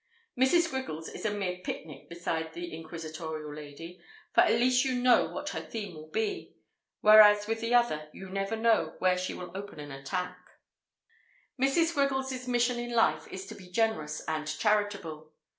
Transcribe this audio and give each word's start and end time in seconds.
Mrs. 0.35 0.67
Griggles 0.67 1.09
is 1.13 1.25
a 1.25 1.29
mere 1.29 1.59
picnic 1.59 2.09
beside 2.09 2.53
the 2.53 2.73
inquisitorial 2.75 3.53
lady, 3.53 4.01
for 4.33 4.41
at 4.41 4.53
least 4.53 4.83
you 4.83 4.95
know 4.95 5.27
what 5.29 5.49
her 5.49 5.61
theme 5.61 5.93
will 5.93 6.09
be; 6.09 6.55
whereas 7.01 7.45
with 7.45 7.61
the 7.61 7.75
other 7.75 8.09
you 8.11 8.27
never 8.27 8.55
know 8.55 8.95
where 8.97 9.15
she 9.15 9.35
will 9.35 9.51
open 9.55 9.79
an 9.79 9.91
attack. 9.91 10.39
Mrs. 11.61 11.93
Griggles' 11.93 12.47
mission 12.47 12.79
in 12.79 12.95
life 12.95 13.27
is 13.27 13.45
to 13.45 13.53
be 13.53 13.69
generous 13.69 14.21
and 14.27 14.47
charitable. 14.47 15.33